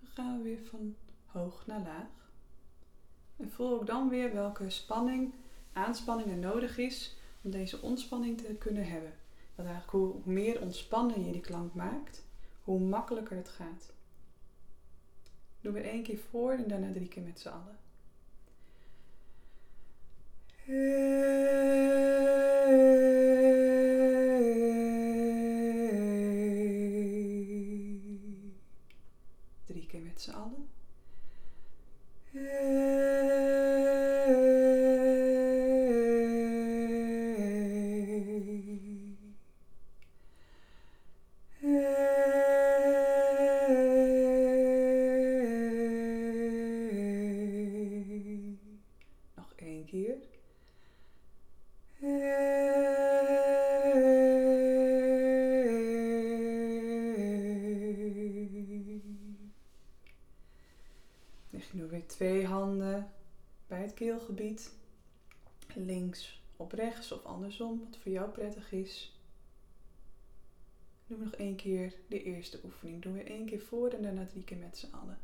Dan 0.00 0.10
gaan 0.14 0.36
we 0.36 0.42
weer 0.42 0.64
van 0.64 0.96
hoog 1.56 1.66
naar 1.66 1.80
laag. 1.80 2.30
En 3.36 3.50
voel 3.50 3.72
ook 3.72 3.86
dan 3.86 4.08
weer 4.08 4.32
welke 4.32 4.70
spanning, 4.70 5.32
aanspanning 5.72 6.30
er 6.30 6.36
nodig 6.36 6.78
is 6.78 7.16
om 7.42 7.50
deze 7.50 7.80
ontspanning 7.80 8.38
te 8.38 8.54
kunnen 8.54 8.86
hebben. 8.88 9.12
Dat 9.54 9.66
eigenlijk 9.66 9.96
hoe 9.96 10.14
meer 10.24 10.60
ontspannen 10.60 11.24
je 11.24 11.32
die 11.32 11.40
klank 11.40 11.74
maakt, 11.74 12.24
hoe 12.64 12.80
makkelijker 12.80 13.36
het 13.36 13.48
gaat. 13.48 13.92
Doe 15.60 15.72
weer 15.72 15.84
één 15.84 16.02
keer 16.02 16.18
voor 16.18 16.52
en 16.52 16.68
daarna 16.68 16.92
drie 16.92 17.08
keer 17.08 17.22
met 17.22 17.40
z'n 17.40 17.48
allen. 17.48 17.76
Wat 67.58 67.96
voor 67.96 68.12
jou 68.12 68.30
prettig 68.30 68.72
is. 68.72 69.20
Doen 71.06 71.18
we 71.18 71.24
nog 71.24 71.34
één 71.34 71.56
keer 71.56 71.94
de 72.08 72.22
eerste 72.22 72.60
oefening. 72.64 73.02
Doen 73.02 73.12
we 73.12 73.22
één 73.22 73.46
keer 73.46 73.60
voor 73.60 73.90
en 73.90 74.02
daarna 74.02 74.26
drie 74.26 74.44
keer 74.44 74.56
met 74.56 74.78
z'n 74.78 74.94
allen. 74.94 75.18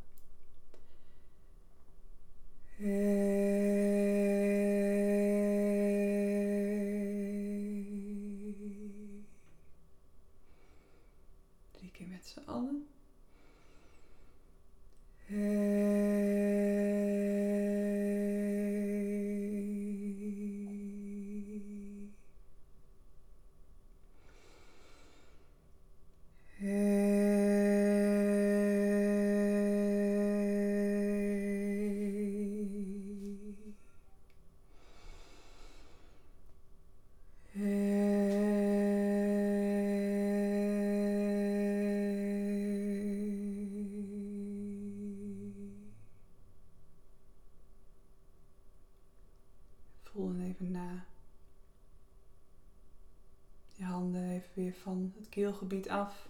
Van 54.82 55.12
het 55.16 55.28
keelgebied 55.28 55.88
af. 55.88 56.28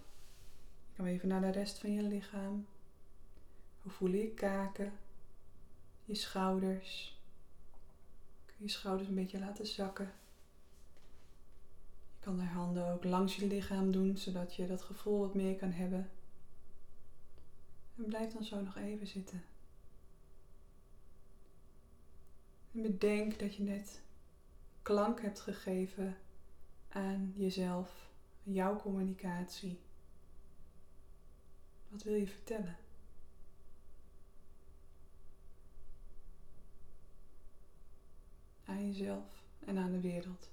Je 0.89 0.95
kan 0.95 1.05
even 1.05 1.27
naar 1.27 1.41
de 1.41 1.49
rest 1.49 1.79
van 1.79 1.91
je 1.91 2.03
lichaam. 2.03 2.65
Hoe 3.81 3.91
voel 3.91 4.09
je 4.09 4.29
kaken? 4.29 4.93
Je 6.05 6.15
schouders. 6.15 7.17
Kun 8.45 8.55
je 8.57 8.69
schouders 8.69 9.09
een 9.09 9.15
beetje 9.15 9.39
laten 9.39 9.67
zakken. 9.67 10.13
Je 12.13 12.19
kan 12.19 12.37
de 12.37 12.43
handen 12.43 12.87
ook 12.87 13.03
langs 13.03 13.35
je 13.35 13.47
lichaam 13.47 13.91
doen, 13.91 14.17
zodat 14.17 14.55
je 14.55 14.67
dat 14.67 14.81
gevoel 14.81 15.19
wat 15.19 15.33
meer 15.33 15.55
kan 15.55 15.71
hebben. 15.71 16.09
En 17.97 18.05
blijf 18.05 18.33
dan 18.33 18.43
zo 18.43 18.61
nog 18.61 18.77
even 18.77 19.07
zitten. 19.07 19.43
En 22.71 22.81
bedenk 22.81 23.39
dat 23.39 23.55
je 23.55 23.63
net 23.63 24.01
klank 24.81 25.21
hebt 25.21 25.39
gegeven 25.39 26.17
aan 26.89 27.33
jezelf, 27.35 28.11
jouw 28.43 28.75
communicatie. 28.75 29.79
Wat 31.89 32.03
wil 32.03 32.13
je 32.13 32.27
vertellen? 32.27 32.77
Aan 38.65 38.87
jezelf 38.87 39.43
en 39.65 39.77
aan 39.77 39.91
de 39.91 39.99
wereld. 39.99 40.49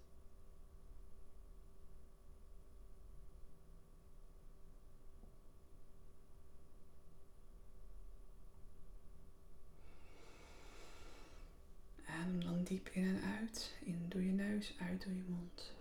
Adem 12.07 12.45
dan 12.45 12.65
diep 12.65 12.89
in 12.89 13.05
en 13.05 13.23
uit. 13.23 13.73
In 13.85 14.05
door 14.09 14.23
je 14.23 14.33
neus, 14.33 14.75
uit 14.79 15.05
door 15.05 15.13
je 15.13 15.25
mond. 15.29 15.73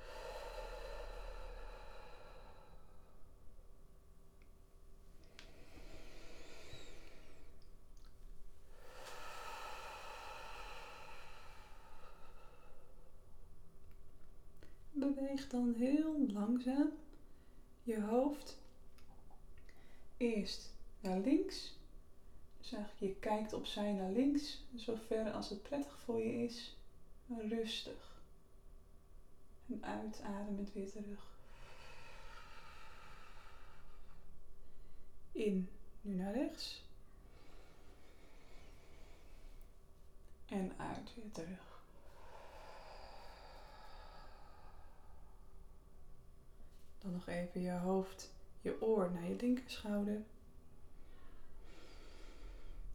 Beweeg 15.29 15.47
dan 15.47 15.73
heel 15.77 16.27
langzaam 16.31 16.91
je 17.83 18.01
hoofd 18.01 18.57
eerst 20.17 20.73
naar 20.99 21.19
links 21.19 21.73
dus 22.57 22.73
je 22.97 23.15
kijkt 23.15 23.53
opzij 23.53 23.93
naar 23.93 24.11
links, 24.11 24.63
zover 24.75 25.31
als 25.31 25.49
het 25.49 25.61
prettig 25.61 25.99
voor 25.99 26.19
je 26.19 26.43
is, 26.43 26.77
rustig. 27.27 28.21
En 29.67 29.83
uitademend 29.83 30.73
weer 30.73 30.91
terug. 30.91 31.27
In, 35.31 35.69
nu 36.01 36.15
naar 36.15 36.33
rechts. 36.33 36.83
En 40.45 40.71
uit 40.77 41.13
weer 41.15 41.31
terug. 41.31 41.68
Dan 47.01 47.11
nog 47.11 47.27
even 47.27 47.61
je 47.61 47.71
hoofd, 47.71 48.31
je 48.61 48.81
oor 48.81 49.11
naar 49.11 49.27
je 49.27 49.35
linkerschouder. 49.35 50.21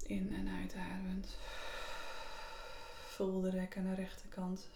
In 0.06 0.34
en 0.34 0.48
uitademend. 0.48 1.36
Voel 3.08 3.40
de 3.40 3.50
rek 3.50 3.76
aan 3.76 3.84
de 3.84 3.94
rechterkant. 3.94 4.68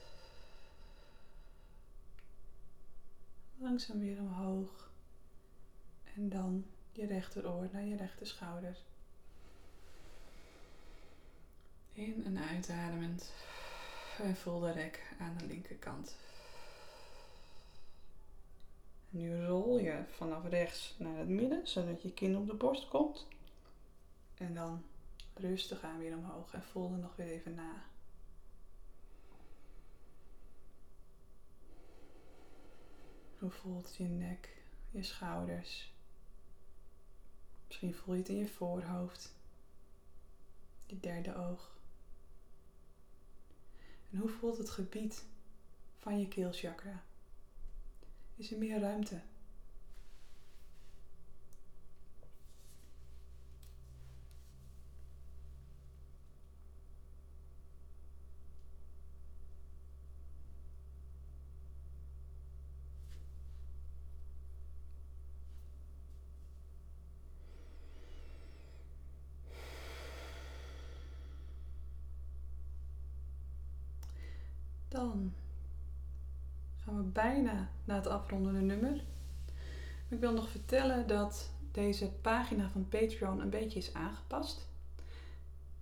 Langzaam 3.57 3.99
weer 3.99 4.19
omhoog. 4.19 4.91
En 6.14 6.29
dan 6.29 6.64
je 6.93 7.07
rechteroor 7.07 7.69
naar 7.73 7.85
je 7.85 7.97
rechterschouder. 7.97 8.77
In 11.93 12.25
en 12.25 12.38
uitademend. 12.38 13.33
En 14.19 14.37
voel 14.37 14.61
de 14.61 14.73
rek 14.73 15.14
aan 15.19 15.37
de 15.38 15.47
linkerkant. 15.47 16.17
Nu 19.19 19.45
rol 19.45 19.79
je 19.79 20.05
vanaf 20.11 20.45
rechts 20.49 20.95
naar 20.99 21.19
het 21.19 21.29
midden, 21.29 21.69
zodat 21.69 22.03
je 22.03 22.13
kin 22.13 22.37
op 22.37 22.47
de 22.47 22.55
borst 22.55 22.89
komt. 22.89 23.27
En 24.35 24.55
dan 24.55 24.85
rustig 25.35 25.83
aan 25.83 25.99
weer 25.99 26.17
omhoog 26.17 26.53
en 26.53 26.63
voel 26.63 26.93
er 26.93 26.99
nog 26.99 27.17
weer 27.17 27.27
even 27.27 27.55
na. 27.55 27.85
Hoe 33.39 33.51
voelt 33.51 33.97
je 33.97 34.05
nek, 34.05 34.63
je 34.91 35.03
schouders? 35.03 35.93
Misschien 37.67 37.95
voel 37.95 38.15
je 38.15 38.21
het 38.21 38.29
in 38.29 38.37
je 38.37 38.49
voorhoofd, 38.49 39.35
je 40.87 41.01
derde 41.01 41.35
oog. 41.35 41.77
En 44.11 44.19
hoe 44.19 44.29
voelt 44.29 44.59
het 44.59 44.71
gebied 44.71 45.25
van 45.99 46.21
je 46.21 46.29
keelchakra? 46.29 47.03
Is 48.38 48.53
er 48.53 48.59
meer 48.59 48.81
ruimte? 48.81 49.20
Dan 74.88 75.35
gaan 76.77 76.96
we 76.96 77.03
bijna 77.03 77.68
het 77.99 78.07
afrondende 78.07 78.61
nummer. 78.61 79.05
Ik 80.09 80.21
wil 80.21 80.33
nog 80.33 80.49
vertellen 80.49 81.07
dat 81.07 81.51
deze 81.73 82.11
pagina 82.11 82.69
van 82.69 82.89
Patreon 82.89 83.41
een 83.41 83.51
beetje 83.51 83.79
is 83.79 83.95
aangepast. 83.95 84.67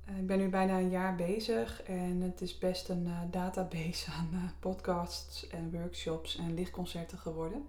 Eh, 0.05 0.19
ik 0.19 0.27
ben 0.27 0.39
nu 0.39 0.49
bijna 0.49 0.79
een 0.79 0.91
jaar 0.91 1.17
bezig 1.17 1.83
en 1.83 2.21
het 2.21 2.41
is 2.41 2.59
best 2.59 2.89
een 2.89 3.07
uh, 3.07 3.21
database 3.31 4.11
aan 4.11 4.31
uh, 4.33 4.43
podcasts 4.59 5.49
en 5.49 5.71
workshops 5.71 6.37
en 6.37 6.55
lichtconcerten 6.55 7.19
geworden. 7.19 7.67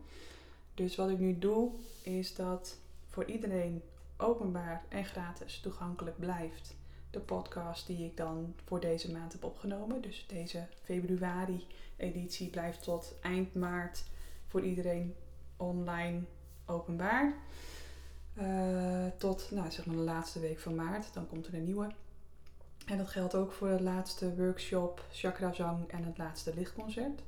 Dus 0.73 0.95
wat 0.95 1.09
ik 1.09 1.19
nu 1.19 1.39
doe 1.39 1.71
is 2.01 2.35
dat 2.35 2.77
voor 3.07 3.25
iedereen 3.25 3.81
openbaar 4.17 4.83
en 4.89 5.05
gratis 5.05 5.59
toegankelijk 5.59 6.19
blijft 6.19 6.75
de 7.09 7.19
podcast 7.19 7.87
die 7.87 8.05
ik 8.05 8.17
dan 8.17 8.53
voor 8.65 8.79
deze 8.79 9.11
maand 9.11 9.31
heb 9.31 9.43
opgenomen. 9.43 10.01
Dus 10.01 10.25
deze 10.27 10.67
februari-editie 10.83 12.49
blijft 12.49 12.83
tot 12.83 13.13
eind 13.21 13.53
maart 13.53 14.03
voor 14.47 14.61
iedereen 14.61 15.15
online 15.57 16.21
openbaar. 16.65 17.33
Uh, 18.41 19.05
tot 19.17 19.51
nou, 19.51 19.71
zeg 19.71 19.85
maar 19.85 19.95
de 19.95 20.01
laatste 20.01 20.39
week 20.39 20.59
van 20.59 20.75
maart, 20.75 21.13
dan 21.13 21.27
komt 21.27 21.47
er 21.47 21.53
een 21.53 21.63
nieuwe. 21.63 21.91
En 22.85 22.97
dat 22.97 23.07
geldt 23.07 23.35
ook 23.35 23.51
voor 23.51 23.67
de 23.67 23.83
laatste 23.83 24.35
workshop, 24.35 25.05
chakra 25.11 25.53
zang 25.53 25.87
en 25.87 26.03
het 26.03 26.17
laatste 26.17 26.53
lichtconcert. 26.55 27.21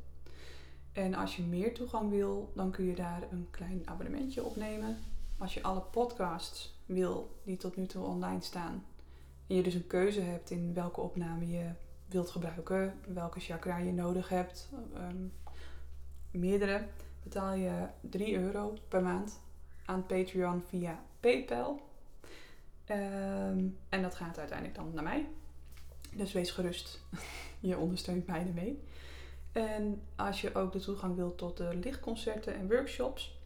En 0.92 1.14
als 1.14 1.36
je 1.36 1.42
meer 1.42 1.74
toegang 1.74 2.10
wil, 2.10 2.52
dan 2.56 2.72
kun 2.72 2.86
je 2.86 2.96
daar 2.96 3.24
een 3.32 3.48
klein 3.52 3.82
abonnementje 3.86 4.44
opnemen. 4.44 4.98
Als 5.38 5.54
je 5.54 5.64
alle 5.64 5.82
podcasts 5.82 6.80
wil 6.86 7.40
die 7.44 7.58
tot 7.58 7.76
nu 7.76 7.86
toe 7.86 8.04
online 8.04 8.42
staan, 8.42 8.86
en 9.48 9.56
je 9.56 9.64
dus 9.64 9.74
een 9.74 9.88
keuze 9.88 10.22
hebt 10.22 10.50
in 10.50 10.74
welke 10.74 11.02
opname 11.02 11.48
je 11.48 11.70
wilt 12.06 12.30
gebruiken, 12.30 12.94
welke 13.14 13.40
chakra 13.40 13.78
je 13.78 13.92
nodig 13.92 14.30
hebt, 14.30 14.70
ehm, 14.94 15.26
meerdere, 16.32 16.88
betaal 17.30 17.54
je 17.54 17.88
3 18.02 18.38
euro 18.38 18.74
per 18.88 19.02
maand 19.02 19.40
aan 19.86 20.06
Patreon 20.06 20.64
via 20.68 21.00
PayPal. 21.20 21.82
Ehm, 22.86 23.68
en 23.90 24.02
dat 24.02 24.16
gaat 24.16 24.38
uiteindelijk 24.38 24.78
dan 24.78 24.92
naar 24.94 25.04
mij. 25.04 25.28
Dus 26.12 26.32
wees 26.32 26.52
gerust, 26.52 27.02
je 27.60 27.78
ondersteunt 27.78 28.28
mij 28.28 28.48
ermee. 28.48 28.84
En 29.52 30.02
als 30.16 30.42
je 30.42 30.56
ook 30.56 30.72
de 30.72 30.80
toegang 30.80 31.16
wilt 31.16 31.38
tot 31.38 31.58
de 31.58 31.76
lichtconcerten 31.76 32.56
en 32.56 32.70
workshops, 32.70 33.38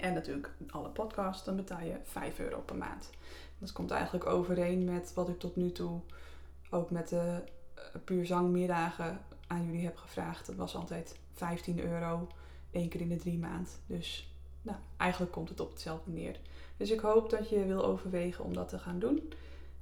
en 0.00 0.14
natuurlijk 0.14 0.50
alle 0.70 0.88
podcasts, 0.88 1.44
dan 1.44 1.56
betaal 1.56 1.82
je 1.82 1.96
5 2.02 2.38
euro 2.38 2.60
per 2.60 2.76
maand. 2.76 3.10
Dat 3.58 3.72
komt 3.72 3.90
eigenlijk 3.90 4.26
overeen 4.26 4.84
met 4.84 5.14
wat 5.14 5.28
ik 5.28 5.38
tot 5.38 5.56
nu 5.56 5.72
toe 5.72 6.00
ook 6.70 6.90
met 6.90 7.08
de 7.08 7.42
uh, 7.78 7.84
puur 8.04 8.26
zangmiddagen 8.26 9.20
aan 9.46 9.64
jullie 9.64 9.84
heb 9.84 9.96
gevraagd. 9.96 10.46
Dat 10.46 10.56
was 10.56 10.74
altijd 10.74 11.16
15 11.32 11.80
euro, 11.80 12.28
één 12.76 12.88
keer 12.88 13.00
in 13.00 13.08
de 13.08 13.16
drie 13.16 13.38
maand. 13.38 13.80
Dus 13.86 14.34
nou, 14.62 14.78
eigenlijk 14.96 15.32
komt 15.32 15.48
het 15.48 15.60
op 15.60 15.70
hetzelfde 15.70 16.10
neer. 16.10 16.40
Dus 16.76 16.90
ik 16.90 17.00
hoop 17.00 17.30
dat 17.30 17.48
je 17.48 17.64
wil 17.64 17.84
overwegen 17.84 18.44
om 18.44 18.54
dat 18.54 18.68
te 18.68 18.78
gaan 18.78 18.98
doen. 18.98 19.32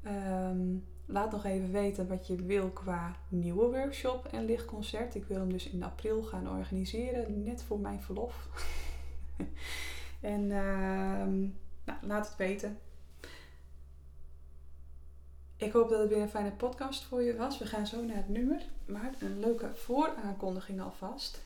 Ehm, 0.02 0.76
laat 1.06 1.30
nog 1.30 1.44
even 1.44 1.72
weten 1.72 2.08
wat 2.08 2.26
je 2.26 2.36
wil 2.36 2.70
qua 2.70 3.16
nieuwe 3.28 3.66
workshop 3.66 4.26
en 4.26 4.44
lichtconcert. 4.44 5.14
Ik 5.14 5.24
wil 5.24 5.38
hem 5.38 5.52
dus 5.52 5.68
in 5.70 5.82
april 5.82 6.22
gaan 6.22 6.48
organiseren, 6.48 7.42
net 7.42 7.62
voor 7.62 7.78
mijn 7.78 8.02
verlof. 8.02 8.48
en 10.20 10.42
uh, 10.42 11.26
nou, 11.84 11.98
laat 12.00 12.28
het 12.28 12.36
weten. 12.36 12.78
Ik 15.56 15.72
hoop 15.72 15.88
dat 15.88 15.98
het 16.00 16.08
weer 16.08 16.22
een 16.22 16.28
fijne 16.28 16.52
podcast 16.52 17.04
voor 17.04 17.22
je 17.22 17.36
was. 17.36 17.58
We 17.58 17.66
gaan 17.66 17.86
zo 17.86 18.04
naar 18.04 18.16
het 18.16 18.28
nummer. 18.28 18.62
Maar 18.84 19.14
een 19.18 19.38
leuke 19.38 19.70
vooraankondiging 19.74 20.80
alvast. 20.80 21.44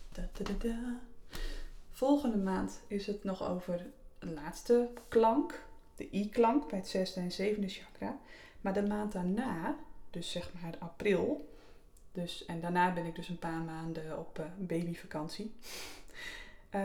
Volgende 1.98 2.36
maand 2.36 2.82
is 2.86 3.06
het 3.06 3.24
nog 3.24 3.48
over 3.48 3.86
een 4.18 4.34
laatste 4.34 4.90
klank. 5.08 5.62
De 5.96 6.08
I-klank 6.10 6.68
bij 6.68 6.78
het 6.78 6.88
zesde 6.88 7.20
en 7.20 7.32
zevende 7.32 7.68
chakra. 7.68 8.18
Maar 8.60 8.72
de 8.72 8.86
maand 8.86 9.12
daarna, 9.12 9.76
dus 10.10 10.30
zeg 10.30 10.52
maar 10.60 10.74
april. 10.78 11.48
Dus, 12.12 12.44
en 12.44 12.60
daarna 12.60 12.92
ben 12.92 13.06
ik 13.06 13.14
dus 13.14 13.28
een 13.28 13.38
paar 13.38 13.60
maanden 13.60 14.18
op 14.18 14.38
uh, 14.38 14.46
babyvakantie. 14.58 15.54
Uh, 16.74 16.80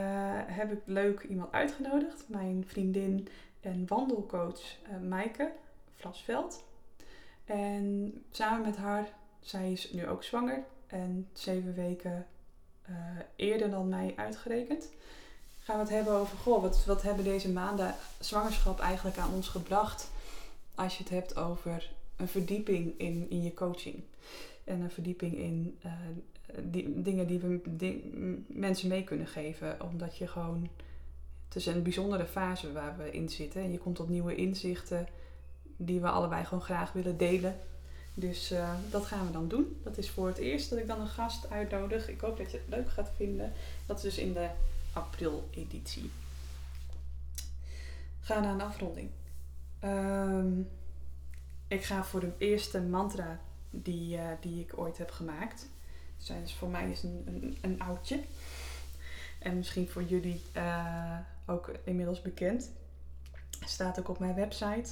heb 0.45 0.71
ik 0.71 0.81
leuk 0.85 1.23
iemand 1.23 1.51
uitgenodigd. 1.51 2.29
Mijn 2.29 2.63
vriendin 2.67 3.27
en 3.59 3.87
wandelcoach 3.87 4.77
uh, 4.89 5.09
Maaike 5.09 5.51
Vlasveld. 5.95 6.63
En 7.45 8.13
samen 8.31 8.65
met 8.65 8.77
haar, 8.77 9.13
zij 9.39 9.71
is 9.71 9.91
nu 9.91 10.07
ook 10.07 10.23
zwanger 10.23 10.63
en 10.87 11.27
zeven 11.33 11.73
weken 11.73 12.27
uh, 12.89 12.95
eerder 13.35 13.69
dan 13.69 13.89
mij 13.89 14.13
uitgerekend, 14.15 14.89
gaan 15.59 15.75
we 15.75 15.81
het 15.81 15.91
hebben 15.91 16.13
over, 16.13 16.37
goh, 16.37 16.61
wat, 16.61 16.85
wat 16.85 17.01
hebben 17.01 17.23
deze 17.23 17.51
maanden 17.51 17.95
zwangerschap 18.19 18.79
eigenlijk 18.79 19.17
aan 19.17 19.33
ons 19.33 19.47
gebracht 19.47 20.11
als 20.75 20.97
je 20.97 21.03
het 21.03 21.11
hebt 21.11 21.37
over 21.37 21.91
een 22.15 22.27
verdieping 22.27 22.99
in, 22.99 23.29
in 23.29 23.43
je 23.43 23.53
coaching. 23.53 24.03
En 24.63 24.81
een 24.81 24.91
verdieping 24.91 25.37
in 25.37 25.79
uh, 25.85 25.91
die, 26.61 27.01
dingen 27.01 27.27
die 27.27 27.39
we 27.39 27.61
mensen 28.47 28.89
mee 28.89 29.03
kunnen 29.03 29.27
geven. 29.27 29.81
Omdat 29.81 30.17
je 30.17 30.27
gewoon, 30.27 30.69
het 31.47 31.55
is 31.55 31.65
een 31.65 31.83
bijzondere 31.83 32.25
fase 32.25 32.71
waar 32.71 32.97
we 32.97 33.11
in 33.11 33.29
zitten. 33.29 33.61
En 33.61 33.71
je 33.71 33.77
komt 33.77 33.95
tot 33.95 34.09
nieuwe 34.09 34.35
inzichten 34.35 35.07
die 35.77 35.99
we 35.99 36.09
allebei 36.09 36.45
gewoon 36.45 36.63
graag 36.63 36.91
willen 36.91 37.17
delen. 37.17 37.59
Dus 38.13 38.51
uh, 38.51 38.73
dat 38.89 39.05
gaan 39.05 39.25
we 39.25 39.31
dan 39.31 39.47
doen. 39.47 39.79
Dat 39.83 39.97
is 39.97 40.09
voor 40.09 40.27
het 40.27 40.37
eerst 40.37 40.69
dat 40.69 40.79
ik 40.79 40.87
dan 40.87 41.01
een 41.01 41.07
gast 41.07 41.49
uitnodig. 41.49 42.09
Ik 42.09 42.21
hoop 42.21 42.37
dat 42.37 42.51
je 42.51 42.57
het 42.57 42.69
leuk 42.69 42.89
gaat 42.89 43.11
vinden. 43.15 43.53
Dat 43.85 43.97
is 43.97 44.03
dus 44.03 44.17
in 44.17 44.33
de 44.33 44.49
april-editie. 44.93 46.11
Ga 48.19 48.39
naar 48.39 48.53
een 48.53 48.61
afronding. 48.61 49.09
Um, 49.83 50.69
ik 51.67 51.83
ga 51.83 52.03
voor 52.03 52.19
de 52.19 52.31
eerste 52.37 52.81
mantra 52.81 53.39
die, 53.69 54.17
uh, 54.17 54.27
die 54.39 54.59
ik 54.59 54.77
ooit 54.77 54.97
heb 54.97 55.11
gemaakt. 55.11 55.69
Dus 56.27 56.53
voor 56.53 56.69
mij 56.69 56.91
is 56.91 57.03
een, 57.03 57.57
een, 57.61 57.81
oudje. 57.81 58.23
En 59.39 59.57
misschien 59.57 59.89
voor 59.89 60.03
jullie 60.03 60.41
uh, 60.55 61.17
ook 61.45 61.71
inmiddels 61.83 62.21
bekend. 62.21 62.71
Staat 63.65 63.99
ook 63.99 64.09
op 64.09 64.19
mijn 64.19 64.35
website. 64.35 64.89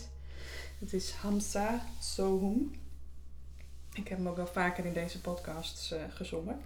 Het 0.79 0.93
is 0.93 1.11
Hamza 1.11 1.81
Sohum. 1.99 2.71
Ik 3.93 4.07
heb 4.07 4.17
hem 4.17 4.27
ook 4.27 4.35
wel 4.35 4.47
vaker 4.47 4.85
in 4.85 4.93
deze 4.93 5.21
podcasts 5.21 5.91
uh, 5.91 5.99
gezongen. 6.09 6.61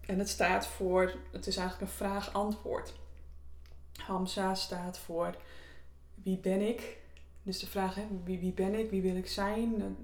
En 0.00 0.18
het 0.18 0.28
staat 0.28 0.66
voor, 0.66 1.14
het 1.32 1.46
is 1.46 1.56
eigenlijk 1.56 1.90
een 1.90 1.96
vraag-antwoord. 1.96 2.94
Hamza 3.92 4.54
staat 4.54 4.98
voor 4.98 5.36
wie 6.14 6.38
ben 6.38 6.68
ik? 6.68 6.96
Dus 7.42 7.58
de 7.58 7.66
vraag, 7.66 7.94
hè, 7.94 8.06
wie, 8.24 8.38
wie 8.38 8.52
ben 8.52 8.74
ik? 8.74 8.90
Wie 8.90 9.02
wil 9.02 9.16
ik 9.16 9.26
zijn? 9.26 9.96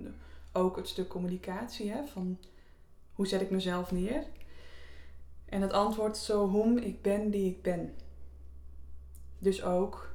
Ook 0.52 0.76
het 0.76 0.88
stuk 0.88 1.08
communicatie, 1.08 1.90
hè, 1.90 2.06
van 2.06 2.38
hoe 3.12 3.26
zet 3.26 3.40
ik 3.40 3.50
mezelf 3.50 3.92
neer? 3.92 4.24
En 5.44 5.62
het 5.62 5.72
antwoord 5.72 6.16
zo 6.16 6.48
hoe 6.48 6.80
ik 6.84 7.02
ben 7.02 7.30
die 7.30 7.50
ik 7.50 7.62
ben. 7.62 7.94
Dus 9.38 9.62
ook 9.62 10.14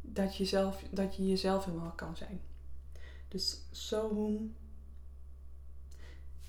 dat 0.00 0.36
je, 0.36 0.44
zelf, 0.44 0.82
dat 0.90 1.16
je 1.16 1.28
jezelf 1.28 1.64
helemaal 1.64 1.92
kan 1.96 2.16
zijn. 2.16 2.40
Dus 3.28 3.58
zo 3.70 4.08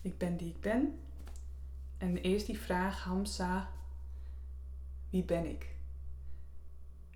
ik 0.05 0.17
ben 0.17 0.37
die 0.37 0.49
ik 0.49 0.61
ben. 0.61 0.99
En 1.97 2.17
eerst 2.17 2.45
die 2.45 2.59
vraag, 2.59 3.03
Hamza, 3.03 3.69
wie 5.09 5.23
ben 5.23 5.45
ik? 5.45 5.67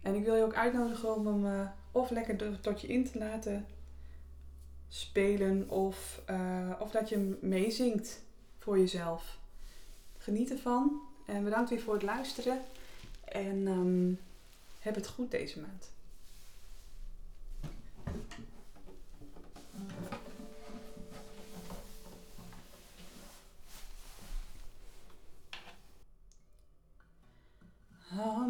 En 0.01 0.15
ik 0.15 0.23
wil 0.23 0.35
je 0.35 0.43
ook 0.43 0.53
uitnodigen 0.53 1.15
om 1.15 1.27
hem 1.27 1.45
uh, 1.45 1.69
of 1.91 2.09
lekker 2.09 2.59
tot 2.59 2.81
je 2.81 2.87
in 2.87 3.05
te 3.05 3.17
laten 3.17 3.65
spelen 4.87 5.69
of, 5.69 6.21
uh, 6.29 6.71
of 6.79 6.91
dat 6.91 7.09
je 7.09 7.37
meezingt 7.41 8.21
voor 8.57 8.79
jezelf. 8.79 9.37
Geniet 10.17 10.51
ervan 10.51 11.01
en 11.25 11.43
bedankt 11.43 11.69
weer 11.69 11.81
voor 11.81 11.93
het 11.93 12.03
luisteren. 12.03 12.61
En 13.23 13.67
um, 13.67 14.19
heb 14.79 14.95
het 14.95 15.07
goed 15.07 15.31
deze 15.31 15.59
maand. 15.59 15.91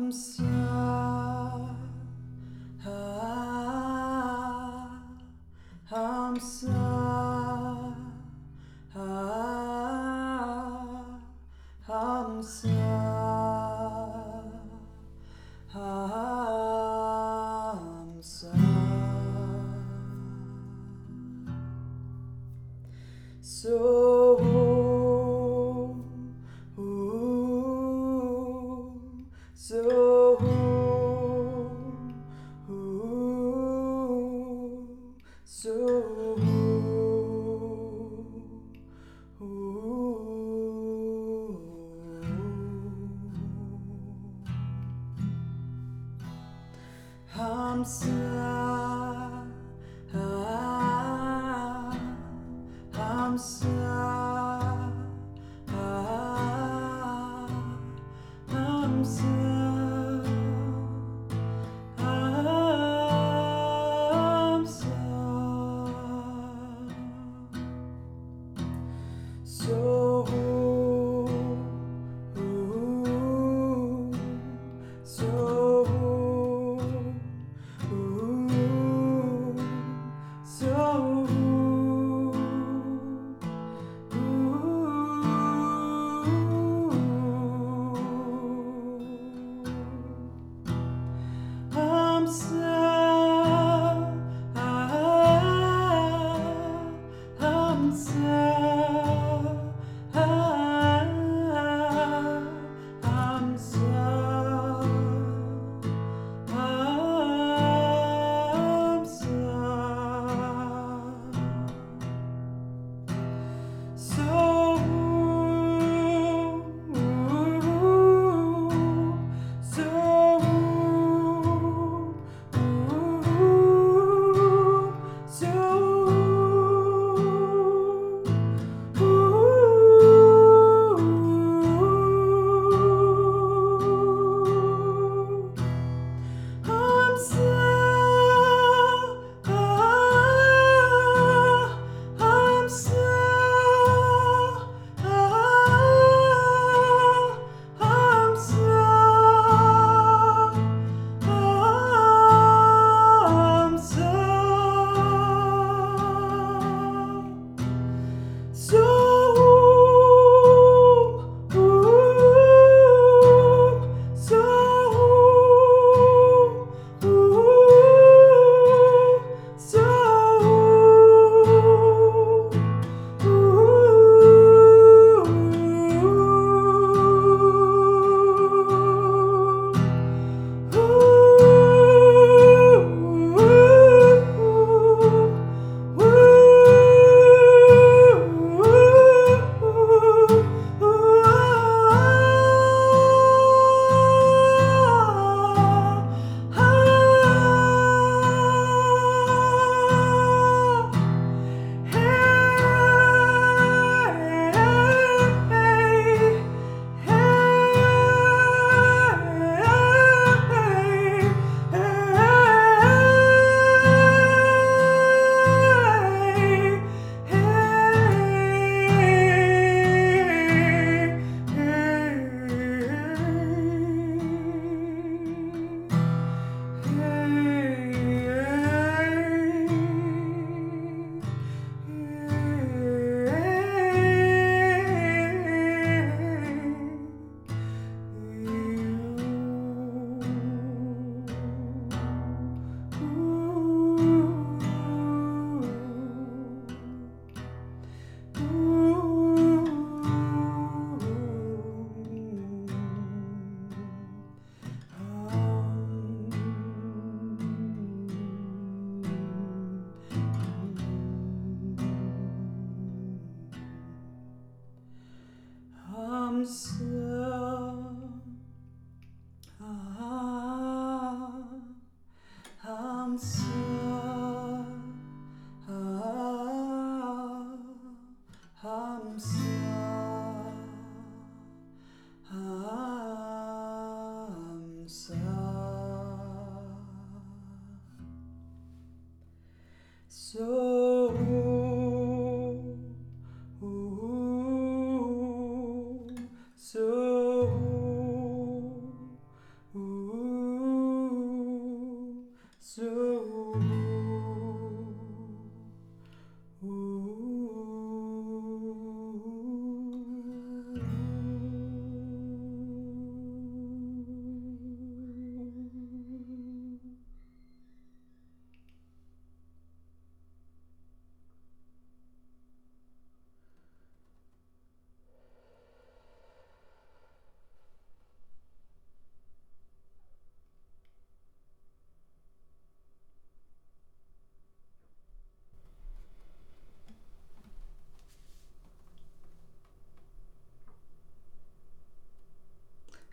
Hamza, 0.09 0.43
ha, 2.83 2.89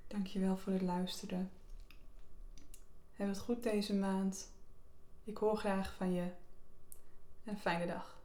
Dankjewel 0.06 0.56
voor 0.56 0.72
het 0.72 0.82
luisteren. 0.82 1.50
Heb 3.12 3.28
het 3.28 3.38
goed 3.38 3.62
deze 3.62 3.94
maand. 3.94 4.50
Ik 5.24 5.36
hoor 5.36 5.56
graag 5.56 5.94
van 5.94 6.12
je. 6.12 6.22
En 7.44 7.52
een 7.52 7.58
fijne 7.58 7.86
dag. 7.86 8.15